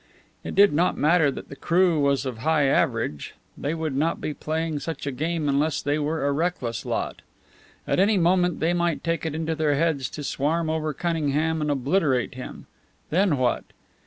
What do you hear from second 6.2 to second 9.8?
a reckless lot. At any moment they might take it into their